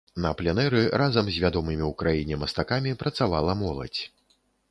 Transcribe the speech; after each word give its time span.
На 0.23 0.29
пленэры 0.37 0.79
разам 1.01 1.25
з 1.33 1.43
вядомымі 1.43 1.85
ў 1.89 1.99
краіне 2.01 2.35
мастакамі 2.45 2.97
працавала 3.05 3.57
моладзь. 3.63 4.01